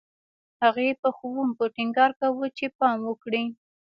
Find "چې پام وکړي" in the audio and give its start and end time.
2.57-3.43